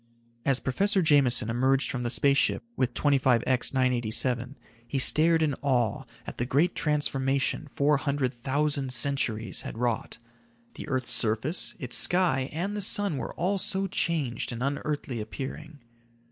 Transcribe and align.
As 0.45 0.59
Professor 0.59 1.03
Jameson 1.03 1.51
emerged 1.51 1.91
from 1.91 2.01
the 2.01 2.09
space 2.09 2.39
ship 2.39 2.63
with 2.75 2.95
25X 2.95 3.71
987, 3.71 4.57
he 4.87 4.97
stared 4.97 5.43
in 5.43 5.53
awe 5.61 6.05
at 6.25 6.39
the 6.39 6.45
great 6.47 6.73
transformation 6.73 7.67
four 7.67 7.97
hundred 7.97 8.33
thousand 8.33 8.91
centuries 8.93 9.61
had 9.61 9.77
wrought. 9.77 10.17
The 10.73 10.87
earth's 10.87 11.11
surface, 11.13 11.75
its 11.77 11.97
sky 11.97 12.49
and 12.51 12.75
the 12.75 12.81
sun 12.81 13.17
were 13.17 13.35
all 13.35 13.59
so 13.59 13.85
changed 13.85 14.51
and 14.51 14.63
unearthly 14.63 15.21
appearing. 15.21 15.77